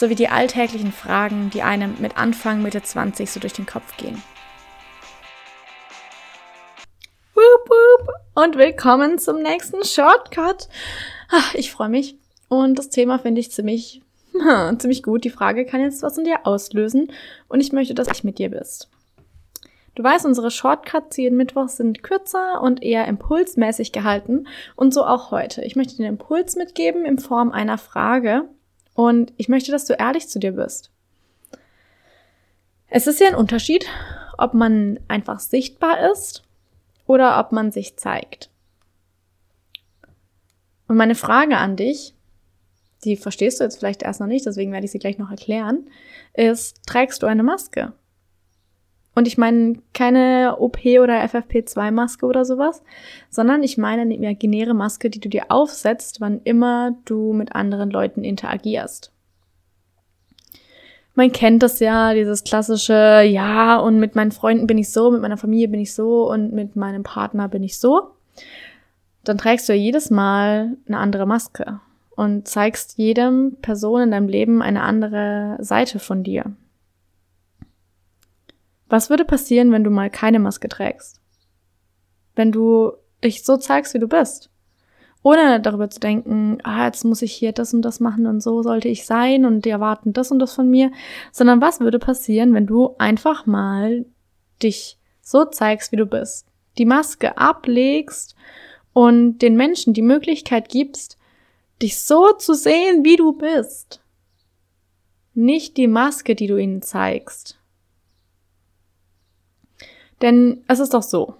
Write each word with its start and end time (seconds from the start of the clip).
sowie 0.00 0.14
die 0.14 0.28
alltäglichen 0.28 0.92
Fragen, 0.92 1.50
die 1.50 1.62
einem 1.62 1.94
mit 2.00 2.16
Anfang, 2.16 2.62
Mitte 2.62 2.82
20 2.82 3.30
so 3.30 3.38
durch 3.38 3.52
den 3.52 3.66
Kopf 3.66 3.96
gehen. 3.98 4.20
Und 8.34 8.56
willkommen 8.56 9.18
zum 9.18 9.42
nächsten 9.42 9.84
Shortcut. 9.84 10.68
Ach, 11.30 11.54
ich 11.54 11.70
freue 11.70 11.90
mich. 11.90 12.16
Und 12.48 12.78
das 12.78 12.88
Thema 12.88 13.18
finde 13.18 13.42
ich 13.42 13.52
ziemlich, 13.52 14.00
ziemlich 14.78 15.02
gut. 15.02 15.24
Die 15.24 15.30
Frage 15.30 15.66
kann 15.66 15.82
jetzt 15.82 16.02
was 16.02 16.16
in 16.16 16.24
dir 16.24 16.46
auslösen. 16.46 17.12
Und 17.48 17.60
ich 17.60 17.72
möchte, 17.72 17.94
dass 17.94 18.08
ich 18.08 18.24
mit 18.24 18.38
dir 18.38 18.50
bist. 18.50 18.88
Du 19.96 20.02
weißt, 20.02 20.24
unsere 20.24 20.50
Shortcuts 20.50 21.18
jeden 21.18 21.36
Mittwoch 21.36 21.68
sind 21.68 22.02
kürzer 22.02 22.62
und 22.62 22.82
eher 22.82 23.06
impulsmäßig 23.06 23.92
gehalten 23.92 24.46
und 24.76 24.94
so 24.94 25.04
auch 25.04 25.30
heute. 25.30 25.62
Ich 25.62 25.76
möchte 25.76 25.96
den 25.96 26.06
Impuls 26.06 26.56
mitgeben 26.56 27.04
in 27.04 27.18
Form 27.18 27.52
einer 27.52 27.76
Frage 27.76 28.48
und 29.00 29.32
ich 29.38 29.48
möchte, 29.48 29.72
dass 29.72 29.86
du 29.86 29.94
ehrlich 29.94 30.28
zu 30.28 30.38
dir 30.38 30.52
bist. 30.52 30.90
Es 32.88 33.06
ist 33.06 33.18
ja 33.18 33.28
ein 33.28 33.34
Unterschied, 33.34 33.86
ob 34.36 34.52
man 34.52 35.00
einfach 35.08 35.40
sichtbar 35.40 36.10
ist 36.10 36.42
oder 37.06 37.40
ob 37.40 37.50
man 37.50 37.72
sich 37.72 37.96
zeigt. 37.96 38.50
Und 40.86 40.96
meine 40.96 41.14
Frage 41.14 41.56
an 41.56 41.76
dich, 41.76 42.14
die 43.04 43.16
verstehst 43.16 43.58
du 43.58 43.64
jetzt 43.64 43.78
vielleicht 43.78 44.02
erst 44.02 44.20
noch 44.20 44.26
nicht, 44.26 44.44
deswegen 44.44 44.72
werde 44.72 44.84
ich 44.84 44.92
sie 44.92 44.98
gleich 44.98 45.16
noch 45.16 45.30
erklären, 45.30 45.88
ist, 46.34 46.86
trägst 46.86 47.22
du 47.22 47.26
eine 47.26 47.42
Maske? 47.42 47.94
Und 49.14 49.26
ich 49.26 49.36
meine 49.36 49.74
keine 49.92 50.56
OP 50.58 50.78
oder 50.84 51.24
FFP2-Maske 51.24 52.24
oder 52.26 52.44
sowas, 52.44 52.82
sondern 53.28 53.62
ich 53.62 53.76
meine 53.76 54.02
eine 54.02 54.14
imaginäre 54.14 54.74
Maske, 54.74 55.10
die 55.10 55.20
du 55.20 55.28
dir 55.28 55.46
aufsetzt, 55.48 56.20
wann 56.20 56.40
immer 56.44 56.96
du 57.04 57.32
mit 57.32 57.54
anderen 57.54 57.90
Leuten 57.90 58.22
interagierst. 58.22 59.12
Man 61.14 61.32
kennt 61.32 61.62
das 61.62 61.80
ja, 61.80 62.14
dieses 62.14 62.44
klassische, 62.44 63.22
ja, 63.26 63.78
und 63.78 63.98
mit 63.98 64.14
meinen 64.14 64.30
Freunden 64.30 64.66
bin 64.66 64.78
ich 64.78 64.90
so, 64.90 65.10
mit 65.10 65.20
meiner 65.20 65.36
Familie 65.36 65.68
bin 65.68 65.80
ich 65.80 65.92
so 65.92 66.30
und 66.30 66.52
mit 66.52 66.76
meinem 66.76 67.02
Partner 67.02 67.48
bin 67.48 67.64
ich 67.64 67.78
so. 67.78 68.12
Dann 69.24 69.36
trägst 69.36 69.68
du 69.68 69.74
ja 69.74 69.78
jedes 69.78 70.10
Mal 70.10 70.76
eine 70.86 70.98
andere 70.98 71.26
Maske 71.26 71.80
und 72.16 72.46
zeigst 72.46 72.96
jedem 72.96 73.56
Person 73.60 74.02
in 74.02 74.10
deinem 74.12 74.28
Leben 74.28 74.62
eine 74.62 74.82
andere 74.82 75.58
Seite 75.60 75.98
von 75.98 76.22
dir. 76.22 76.44
Was 78.90 79.08
würde 79.08 79.24
passieren, 79.24 79.70
wenn 79.70 79.84
du 79.84 79.90
mal 79.90 80.10
keine 80.10 80.40
Maske 80.40 80.68
trägst? 80.68 81.20
Wenn 82.34 82.50
du 82.52 82.92
dich 83.24 83.44
so 83.44 83.56
zeigst, 83.56 83.94
wie 83.94 84.00
du 84.00 84.08
bist? 84.08 84.50
Ohne 85.22 85.60
darüber 85.60 85.88
zu 85.90 86.00
denken, 86.00 86.58
ah, 86.64 86.86
jetzt 86.86 87.04
muss 87.04 87.22
ich 87.22 87.32
hier 87.32 87.52
das 87.52 87.72
und 87.72 87.82
das 87.82 88.00
machen 88.00 88.26
und 88.26 88.40
so 88.40 88.62
sollte 88.62 88.88
ich 88.88 89.06
sein 89.06 89.44
und 89.44 89.64
die 89.64 89.70
erwarten 89.70 90.12
das 90.12 90.32
und 90.32 90.40
das 90.40 90.54
von 90.54 90.68
mir, 90.68 90.90
sondern 91.30 91.60
was 91.60 91.80
würde 91.80 91.98
passieren, 91.98 92.52
wenn 92.52 92.66
du 92.66 92.96
einfach 92.98 93.46
mal 93.46 94.06
dich 94.62 94.98
so 95.20 95.44
zeigst, 95.44 95.92
wie 95.92 95.96
du 95.96 96.06
bist? 96.06 96.46
Die 96.78 96.86
Maske 96.86 97.38
ablegst 97.38 98.34
und 98.92 99.38
den 99.38 99.56
Menschen 99.56 99.94
die 99.94 100.02
Möglichkeit 100.02 100.68
gibst, 100.68 101.16
dich 101.80 102.00
so 102.00 102.32
zu 102.32 102.54
sehen, 102.54 103.04
wie 103.04 103.16
du 103.16 103.34
bist. 103.34 104.00
Nicht 105.34 105.76
die 105.76 105.86
Maske, 105.86 106.34
die 106.34 106.48
du 106.48 106.56
ihnen 106.56 106.82
zeigst. 106.82 107.59
Denn 110.22 110.62
es 110.68 110.80
ist 110.80 110.94
doch 110.94 111.02
so, 111.02 111.34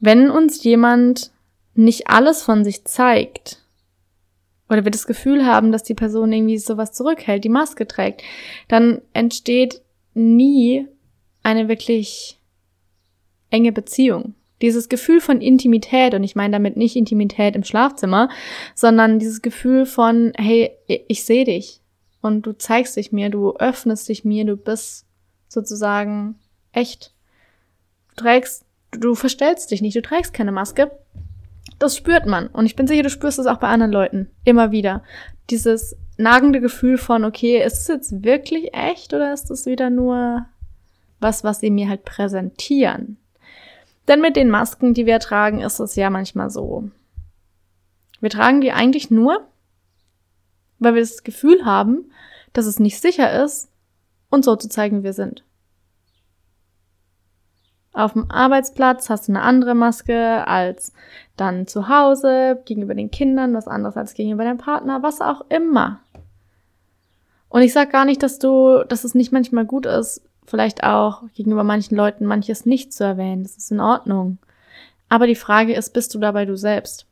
wenn 0.00 0.30
uns 0.30 0.64
jemand 0.64 1.30
nicht 1.74 2.08
alles 2.08 2.42
von 2.42 2.64
sich 2.64 2.84
zeigt, 2.84 3.62
oder 4.68 4.84
wir 4.84 4.92
das 4.92 5.06
Gefühl 5.06 5.44
haben, 5.44 5.72
dass 5.72 5.82
die 5.82 5.94
Person 5.94 6.32
irgendwie 6.32 6.58
sowas 6.58 6.92
zurückhält, 6.92 7.42
die 7.44 7.48
Maske 7.48 7.86
trägt, 7.86 8.22
dann 8.68 9.02
entsteht 9.12 9.82
nie 10.14 10.86
eine 11.42 11.68
wirklich 11.68 12.38
enge 13.50 13.72
Beziehung. 13.72 14.34
Dieses 14.62 14.88
Gefühl 14.88 15.20
von 15.20 15.40
Intimität, 15.40 16.14
und 16.14 16.22
ich 16.22 16.36
meine 16.36 16.52
damit 16.52 16.76
nicht 16.76 16.94
Intimität 16.94 17.56
im 17.56 17.64
Schlafzimmer, 17.64 18.28
sondern 18.74 19.18
dieses 19.18 19.42
Gefühl 19.42 19.86
von, 19.86 20.32
hey, 20.36 20.70
ich 20.86 21.24
sehe 21.24 21.44
dich 21.44 21.80
und 22.20 22.46
du 22.46 22.52
zeigst 22.52 22.96
dich 22.96 23.10
mir, 23.10 23.30
du 23.30 23.56
öffnest 23.56 24.08
dich 24.08 24.24
mir, 24.24 24.44
du 24.44 24.56
bist 24.56 25.06
sozusagen 25.48 26.38
echt 26.72 27.12
trägst, 28.20 28.64
du 28.92 29.14
verstellst 29.14 29.70
dich 29.70 29.82
nicht, 29.82 29.96
du 29.96 30.02
trägst 30.02 30.32
keine 30.32 30.52
Maske. 30.52 30.90
Das 31.78 31.96
spürt 31.96 32.26
man. 32.26 32.48
Und 32.48 32.66
ich 32.66 32.76
bin 32.76 32.86
sicher, 32.86 33.02
du 33.02 33.10
spürst 33.10 33.38
es 33.38 33.46
auch 33.46 33.58
bei 33.58 33.68
anderen 33.68 33.92
Leuten. 33.92 34.30
Immer 34.44 34.70
wieder. 34.70 35.02
Dieses 35.48 35.96
nagende 36.16 36.60
Gefühl 36.60 36.98
von, 36.98 37.24
okay, 37.24 37.64
ist 37.64 37.78
es 37.78 37.88
jetzt 37.88 38.24
wirklich 38.24 38.74
echt 38.74 39.14
oder 39.14 39.32
ist 39.32 39.50
es 39.50 39.66
wieder 39.66 39.90
nur 39.90 40.46
was, 41.18 41.44
was 41.44 41.60
sie 41.60 41.70
mir 41.70 41.88
halt 41.88 42.04
präsentieren? 42.04 43.16
Denn 44.08 44.20
mit 44.20 44.36
den 44.36 44.50
Masken, 44.50 44.94
die 44.94 45.06
wir 45.06 45.18
tragen, 45.20 45.60
ist 45.60 45.80
es 45.80 45.96
ja 45.96 46.10
manchmal 46.10 46.50
so. 46.50 46.90
Wir 48.20 48.30
tragen 48.30 48.60
die 48.60 48.72
eigentlich 48.72 49.10
nur, 49.10 49.46
weil 50.78 50.94
wir 50.94 51.02
das 51.02 51.22
Gefühl 51.22 51.64
haben, 51.64 52.10
dass 52.52 52.66
es 52.66 52.80
nicht 52.80 53.00
sicher 53.00 53.42
ist, 53.44 53.70
uns 54.30 54.46
so 54.46 54.56
zu 54.56 54.68
zeigen, 54.68 55.00
wie 55.00 55.04
wir 55.04 55.12
sind. 55.12 55.44
Auf 58.00 58.14
dem 58.14 58.30
Arbeitsplatz 58.30 59.10
hast 59.10 59.28
du 59.28 59.32
eine 59.32 59.42
andere 59.42 59.74
Maske 59.74 60.46
als 60.46 60.92
dann 61.36 61.66
zu 61.66 61.88
Hause, 61.88 62.62
gegenüber 62.64 62.94
den 62.94 63.10
Kindern, 63.10 63.54
was 63.54 63.68
anderes 63.68 63.96
als 63.96 64.14
gegenüber 64.14 64.44
deinem 64.44 64.58
Partner, 64.58 65.02
was 65.02 65.20
auch 65.20 65.42
immer. 65.50 66.00
Und 67.50 67.62
ich 67.62 67.72
sag 67.74 67.92
gar 67.92 68.06
nicht, 68.06 68.22
dass 68.22 68.38
du, 68.38 68.84
dass 68.88 69.04
es 69.04 69.14
nicht 69.14 69.32
manchmal 69.32 69.66
gut 69.66 69.84
ist, 69.84 70.22
vielleicht 70.46 70.82
auch 70.82 71.24
gegenüber 71.34 71.62
manchen 71.62 71.94
Leuten 71.94 72.24
manches 72.24 72.64
nicht 72.64 72.92
zu 72.92 73.04
erwähnen. 73.04 73.42
Das 73.42 73.56
ist 73.56 73.70
in 73.70 73.80
Ordnung. 73.80 74.38
Aber 75.10 75.26
die 75.26 75.34
Frage 75.34 75.74
ist, 75.74 75.92
bist 75.92 76.14
du 76.14 76.18
dabei 76.18 76.46
du 76.46 76.56
selbst? 76.56 77.06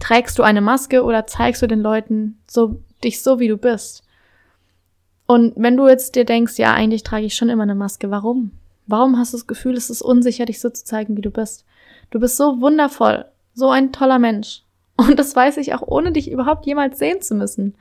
Trägst 0.00 0.38
du 0.38 0.42
eine 0.42 0.60
Maske 0.60 1.02
oder 1.02 1.26
zeigst 1.26 1.62
du 1.62 1.66
den 1.66 1.80
Leuten 1.80 2.38
so, 2.46 2.80
dich 3.02 3.22
so, 3.22 3.38
wie 3.38 3.48
du 3.48 3.56
bist? 3.56 4.02
Und 5.26 5.54
wenn 5.56 5.76
du 5.76 5.88
jetzt 5.88 6.14
dir 6.14 6.26
denkst, 6.26 6.58
ja, 6.58 6.74
eigentlich 6.74 7.04
trage 7.04 7.24
ich 7.24 7.34
schon 7.34 7.48
immer 7.48 7.62
eine 7.62 7.74
Maske, 7.74 8.10
warum? 8.10 8.50
Warum 8.86 9.18
hast 9.18 9.32
du 9.32 9.38
das 9.38 9.46
Gefühl, 9.46 9.74
es 9.74 9.90
ist 9.90 10.02
unsicher, 10.02 10.44
dich 10.44 10.60
so 10.60 10.70
zu 10.70 10.84
zeigen, 10.84 11.16
wie 11.16 11.22
du 11.22 11.30
bist? 11.30 11.64
Du 12.10 12.20
bist 12.20 12.36
so 12.36 12.60
wundervoll, 12.60 13.24
so 13.54 13.70
ein 13.70 13.92
toller 13.92 14.18
Mensch. 14.18 14.62
Und 14.96 15.18
das 15.18 15.34
weiß 15.34 15.56
ich 15.56 15.74
auch, 15.74 15.82
ohne 15.82 16.12
dich 16.12 16.30
überhaupt 16.30 16.66
jemals 16.66 16.98
sehen 16.98 17.20
zu 17.20 17.34
müssen. 17.34 17.74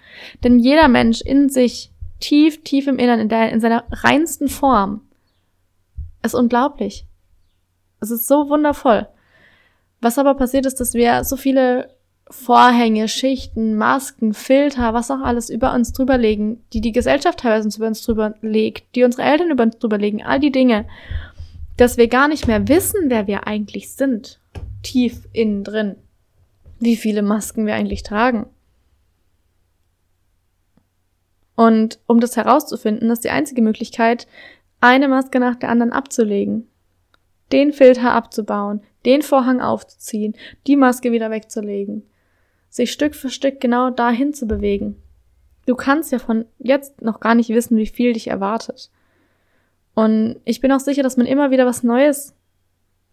Denn 0.44 0.60
jeder 0.60 0.88
Mensch 0.88 1.22
in 1.22 1.50
sich, 1.50 1.92
tief, 2.20 2.64
tief 2.64 2.88
im 2.88 2.98
Innern, 2.98 3.20
in, 3.20 3.30
der, 3.30 3.52
in 3.52 3.60
seiner 3.60 3.84
reinsten 3.92 4.48
Form, 4.48 5.02
ist 6.24 6.34
unglaublich. 6.34 7.06
Es 8.00 8.10
ist 8.10 8.28
so 8.28 8.50
wundervoll. 8.50 9.08
Was 10.02 10.18
aber 10.18 10.34
passiert 10.34 10.66
ist, 10.66 10.80
dass 10.80 10.94
wir 10.94 11.24
so 11.24 11.38
viele 11.38 11.93
Vorhänge, 12.30 13.08
Schichten, 13.10 13.76
Masken, 13.76 14.34
Filter, 14.34 14.94
was 14.94 15.12
auch 15.12 15.20
alles 15.20 15.50
über 15.50 15.74
uns 15.74 15.92
drüber 15.92 16.18
legen, 16.18 16.64
die 16.72 16.82
die 16.82 16.94
Gesellschaft 16.94 17.40
teilweise 17.40 17.78
über 17.78 17.88
uns 17.88 18.02
drüber 18.02 18.36
legt, 18.42 18.96
die 18.96 19.04
unsere 19.04 19.24
Eltern 19.24 19.52
über 19.52 19.64
uns 19.64 19.78
drüber 19.78 19.98
legen, 19.98 20.24
all 20.24 20.40
die 20.40 20.52
Dinge, 20.52 20.88
dass 21.78 21.98
wir 21.98 22.08
gar 22.08 22.28
nicht 22.28 22.48
mehr 22.48 22.68
wissen, 22.68 23.10
wer 23.10 23.28
wir 23.28 23.46
eigentlich 23.46 23.92
sind, 23.92 24.40
tief 24.84 25.28
innen 25.34 25.64
drin, 25.64 25.96
wie 26.80 26.96
viele 26.96 27.22
Masken 27.22 27.66
wir 27.66 27.76
eigentlich 27.76 28.04
tragen. 28.04 28.48
Und 31.56 32.00
um 32.08 32.20
das 32.20 32.38
herauszufinden, 32.38 33.12
ist 33.12 33.24
die 33.24 33.30
einzige 33.30 33.62
Möglichkeit, 33.62 34.28
eine 34.82 35.08
Maske 35.08 35.40
nach 35.40 35.56
der 35.56 35.70
anderen 35.70 35.92
abzulegen, 35.92 36.68
den 37.52 37.74
Filter 37.74 38.14
abzubauen, 38.14 38.82
den 39.06 39.22
Vorhang 39.22 39.62
aufzuziehen, 39.62 40.36
die 40.68 40.78
Maske 40.78 41.12
wieder 41.12 41.30
wegzulegen 41.30 42.04
sich 42.74 42.92
Stück 42.92 43.14
für 43.14 43.30
Stück 43.30 43.62
genau 43.62 43.92
dahin 43.92 44.34
zu 44.34 44.48
bewegen. 44.48 45.00
Du 45.68 45.76
kannst 45.76 46.12
ja 46.12 46.18
von 46.18 46.46
jetzt 46.58 47.04
noch 47.04 47.20
gar 47.20 47.36
nicht 47.36 47.50
wissen, 47.50 47.78
wie 47.78 47.86
viel 47.86 48.14
dich 48.14 48.30
erwartet. 48.30 48.90
Und 49.94 50.38
ich 50.44 50.60
bin 50.60 50.72
auch 50.72 50.80
sicher, 50.80 51.04
dass 51.04 51.16
man 51.16 51.28
immer 51.28 51.52
wieder 51.52 51.68
was 51.68 51.84
Neues 51.84 52.34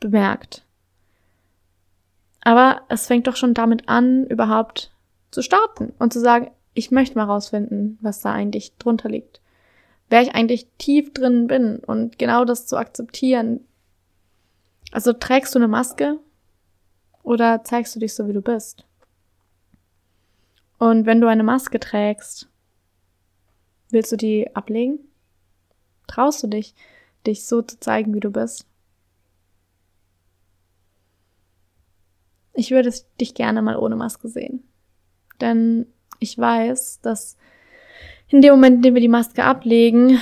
bemerkt. 0.00 0.64
Aber 2.40 2.80
es 2.88 3.06
fängt 3.06 3.26
doch 3.26 3.36
schon 3.36 3.52
damit 3.52 3.86
an, 3.86 4.26
überhaupt 4.26 4.92
zu 5.30 5.42
starten 5.42 5.92
und 5.98 6.14
zu 6.14 6.20
sagen, 6.20 6.50
ich 6.72 6.90
möchte 6.90 7.18
mal 7.18 7.24
rausfinden, 7.24 7.98
was 8.00 8.22
da 8.22 8.32
eigentlich 8.32 8.78
drunter 8.78 9.10
liegt. 9.10 9.42
wer 10.08 10.22
ich 10.22 10.34
eigentlich 10.34 10.68
tief 10.78 11.12
drin 11.12 11.46
bin 11.48 11.80
und 11.80 12.18
genau 12.18 12.46
das 12.46 12.66
zu 12.66 12.78
akzeptieren. 12.78 13.60
Also 14.90 15.12
trägst 15.12 15.54
du 15.54 15.58
eine 15.58 15.68
Maske 15.68 16.18
oder 17.22 17.62
zeigst 17.62 17.94
du 17.94 18.00
dich 18.00 18.14
so, 18.14 18.26
wie 18.26 18.32
du 18.32 18.40
bist? 18.40 18.86
Und 20.80 21.04
wenn 21.04 21.20
du 21.20 21.28
eine 21.28 21.42
Maske 21.42 21.78
trägst, 21.78 22.48
willst 23.90 24.10
du 24.12 24.16
die 24.16 24.56
ablegen? 24.56 24.98
Traust 26.06 26.42
du 26.42 26.46
dich, 26.46 26.74
dich 27.26 27.44
so 27.44 27.60
zu 27.60 27.78
zeigen, 27.78 28.14
wie 28.14 28.20
du 28.20 28.30
bist? 28.30 28.66
Ich 32.54 32.70
würde 32.70 32.90
dich 33.20 33.34
gerne 33.34 33.60
mal 33.60 33.76
ohne 33.76 33.94
Maske 33.94 34.28
sehen. 34.28 34.64
Denn 35.42 35.86
ich 36.18 36.38
weiß, 36.38 37.02
dass 37.02 37.36
in 38.28 38.40
dem 38.40 38.52
Moment, 38.52 38.76
in 38.76 38.82
dem 38.82 38.94
wir 38.94 39.02
die 39.02 39.08
Maske 39.08 39.44
ablegen, 39.44 40.18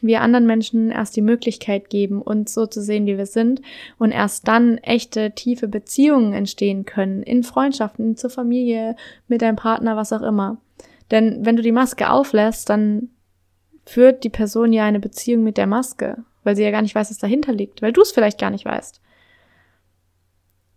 wir 0.00 0.20
anderen 0.20 0.46
Menschen 0.46 0.90
erst 0.90 1.16
die 1.16 1.22
Möglichkeit 1.22 1.90
geben, 1.90 2.22
uns 2.22 2.54
so 2.54 2.66
zu 2.66 2.82
sehen, 2.82 3.06
wie 3.06 3.18
wir 3.18 3.26
sind 3.26 3.60
und 3.98 4.12
erst 4.12 4.46
dann 4.48 4.78
echte, 4.78 5.32
tiefe 5.32 5.68
Beziehungen 5.68 6.32
entstehen 6.32 6.84
können, 6.84 7.22
in 7.22 7.42
Freundschaften, 7.42 8.16
zur 8.16 8.30
Familie, 8.30 8.96
mit 9.26 9.42
deinem 9.42 9.56
Partner, 9.56 9.96
was 9.96 10.12
auch 10.12 10.22
immer. 10.22 10.58
Denn 11.10 11.44
wenn 11.44 11.56
du 11.56 11.62
die 11.62 11.72
Maske 11.72 12.10
auflässt, 12.10 12.68
dann 12.68 13.10
führt 13.86 14.24
die 14.24 14.30
Person 14.30 14.72
ja 14.72 14.84
eine 14.84 15.00
Beziehung 15.00 15.42
mit 15.42 15.56
der 15.56 15.66
Maske, 15.66 16.24
weil 16.44 16.54
sie 16.54 16.62
ja 16.62 16.70
gar 16.70 16.82
nicht 16.82 16.94
weiß, 16.94 17.10
was 17.10 17.18
dahinter 17.18 17.52
liegt, 17.52 17.80
weil 17.80 17.92
du 17.92 18.02
es 18.02 18.12
vielleicht 18.12 18.38
gar 18.38 18.50
nicht 18.50 18.64
weißt. 18.64 19.00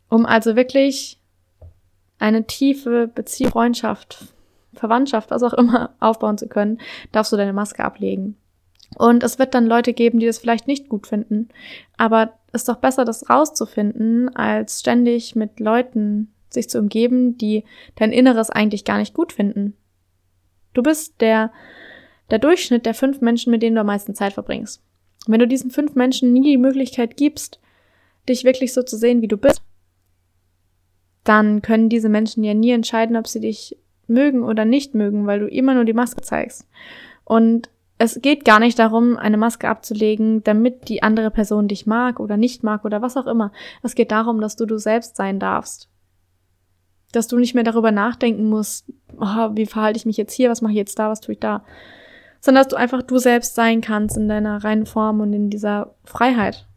Um 0.09 0.25
also 0.25 0.55
wirklich 0.55 1.19
eine 2.19 2.45
tiefe 2.45 3.07
Beziehung, 3.07 3.51
Freundschaft, 3.51 4.33
Verwandtschaft, 4.73 5.31
was 5.31 5.43
auch 5.43 5.53
immer 5.53 5.93
aufbauen 5.99 6.37
zu 6.37 6.47
können, 6.47 6.79
darfst 7.11 7.33
du 7.33 7.37
deine 7.37 7.53
Maske 7.53 7.83
ablegen. 7.83 8.37
Und 8.97 9.23
es 9.23 9.39
wird 9.39 9.53
dann 9.53 9.65
Leute 9.65 9.93
geben, 9.93 10.19
die 10.19 10.25
das 10.25 10.39
vielleicht 10.39 10.67
nicht 10.67 10.89
gut 10.89 11.07
finden. 11.07 11.49
Aber 11.97 12.33
es 12.51 12.61
ist 12.61 12.69
doch 12.69 12.77
besser, 12.77 13.05
das 13.05 13.29
rauszufinden, 13.29 14.35
als 14.35 14.81
ständig 14.81 15.35
mit 15.35 15.59
Leuten 15.59 16.33
sich 16.49 16.69
zu 16.69 16.79
umgeben, 16.79 17.37
die 17.37 17.63
dein 17.95 18.11
Inneres 18.11 18.49
eigentlich 18.49 18.83
gar 18.83 18.97
nicht 18.97 19.13
gut 19.13 19.31
finden. 19.31 19.75
Du 20.73 20.83
bist 20.83 21.21
der, 21.21 21.51
der 22.29 22.39
Durchschnitt 22.39 22.85
der 22.85 22.93
fünf 22.93 23.21
Menschen, 23.21 23.51
mit 23.51 23.61
denen 23.61 23.75
du 23.75 23.81
am 23.81 23.87
meisten 23.87 24.15
Zeit 24.15 24.33
verbringst. 24.33 24.81
Wenn 25.27 25.39
du 25.39 25.47
diesen 25.47 25.71
fünf 25.71 25.95
Menschen 25.95 26.33
nie 26.33 26.41
die 26.41 26.57
Möglichkeit 26.57 27.15
gibst, 27.15 27.59
dich 28.27 28.43
wirklich 28.43 28.73
so 28.73 28.83
zu 28.83 28.97
sehen, 28.97 29.21
wie 29.21 29.27
du 29.27 29.37
bist, 29.37 29.61
dann 31.23 31.61
können 31.61 31.89
diese 31.89 32.09
Menschen 32.09 32.43
ja 32.43 32.53
nie 32.53 32.71
entscheiden, 32.71 33.15
ob 33.15 33.27
sie 33.27 33.39
dich 33.39 33.77
mögen 34.07 34.43
oder 34.43 34.65
nicht 34.65 34.95
mögen, 34.95 35.27
weil 35.27 35.39
du 35.39 35.47
immer 35.47 35.73
nur 35.73 35.85
die 35.85 35.93
Maske 35.93 36.21
zeigst. 36.21 36.67
Und 37.23 37.69
es 38.01 38.19
geht 38.19 38.45
gar 38.45 38.59
nicht 38.59 38.79
darum, 38.79 39.17
eine 39.17 39.37
Maske 39.37 39.69
abzulegen, 39.69 40.43
damit 40.43 40.89
die 40.89 41.03
andere 41.03 41.29
Person 41.29 41.67
dich 41.67 41.85
mag 41.85 42.19
oder 42.19 42.35
nicht 42.35 42.63
mag 42.63 42.83
oder 42.83 43.01
was 43.03 43.15
auch 43.15 43.27
immer. 43.27 43.51
Es 43.83 43.93
geht 43.93 44.11
darum, 44.11 44.41
dass 44.41 44.55
du 44.55 44.65
du 44.65 44.79
selbst 44.79 45.15
sein 45.15 45.39
darfst. 45.39 45.87
Dass 47.11 47.27
du 47.27 47.37
nicht 47.37 47.53
mehr 47.53 47.63
darüber 47.63 47.91
nachdenken 47.91 48.49
musst, 48.49 48.91
oh, 49.17 49.49
wie 49.53 49.67
verhalte 49.67 49.97
ich 49.97 50.07
mich 50.07 50.17
jetzt 50.17 50.33
hier, 50.33 50.49
was 50.49 50.61
mache 50.63 50.71
ich 50.71 50.77
jetzt 50.77 50.97
da, 50.97 51.09
was 51.09 51.21
tue 51.21 51.33
ich 51.33 51.39
da. 51.39 51.63
Sondern 52.39 52.63
dass 52.63 52.71
du 52.71 52.75
einfach 52.75 53.03
du 53.03 53.19
selbst 53.19 53.53
sein 53.53 53.81
kannst 53.81 54.17
in 54.17 54.27
deiner 54.27 54.63
reinen 54.63 54.87
Form 54.87 55.19
und 55.19 55.31
in 55.33 55.51
dieser 55.51 55.93
Freiheit. 56.03 56.67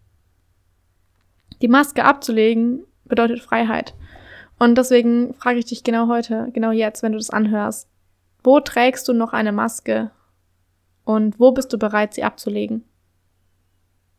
Die 1.62 1.68
Maske 1.68 2.04
abzulegen 2.04 2.84
bedeutet 3.06 3.40
Freiheit. 3.40 3.94
Und 4.58 4.76
deswegen 4.76 5.32
frage 5.32 5.58
ich 5.58 5.64
dich 5.64 5.84
genau 5.84 6.08
heute, 6.08 6.50
genau 6.52 6.70
jetzt, 6.70 7.02
wenn 7.02 7.12
du 7.12 7.18
das 7.18 7.30
anhörst, 7.30 7.88
wo 8.42 8.60
trägst 8.60 9.08
du 9.08 9.14
noch 9.14 9.32
eine 9.32 9.52
Maske 9.52 10.10
und 11.04 11.38
wo 11.38 11.52
bist 11.52 11.72
du 11.72 11.78
bereit, 11.78 12.14
sie 12.14 12.24
abzulegen? 12.24 12.84